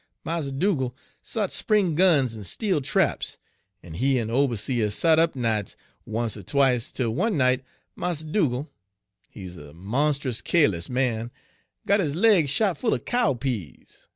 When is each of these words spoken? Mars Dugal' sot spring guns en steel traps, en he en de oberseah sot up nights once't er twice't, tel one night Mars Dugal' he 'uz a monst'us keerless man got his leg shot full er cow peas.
Mars 0.23 0.51
Dugal' 0.51 0.95
sot 1.21 1.51
spring 1.51 1.93
guns 1.93 2.35
en 2.35 2.43
steel 2.43 2.81
traps, 2.81 3.37
en 3.83 3.93
he 3.93 4.17
en 4.17 4.29
de 4.29 4.33
oberseah 4.33 4.89
sot 4.91 5.19
up 5.19 5.35
nights 5.35 5.75
once't 6.07 6.35
er 6.37 6.41
twice't, 6.41 6.95
tel 6.95 7.11
one 7.13 7.37
night 7.37 7.63
Mars 7.95 8.23
Dugal' 8.23 8.67
he 9.29 9.45
'uz 9.45 9.57
a 9.57 9.75
monst'us 9.75 10.41
keerless 10.43 10.89
man 10.89 11.29
got 11.85 11.99
his 11.99 12.15
leg 12.15 12.49
shot 12.49 12.79
full 12.79 12.95
er 12.95 12.97
cow 12.97 13.35
peas. 13.35 14.07